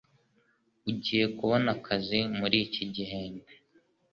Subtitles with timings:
[0.89, 3.51] Ugiye kubona akazi muri iki gihembwe